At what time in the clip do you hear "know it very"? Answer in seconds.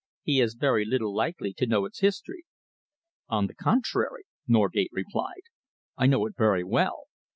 6.07-6.63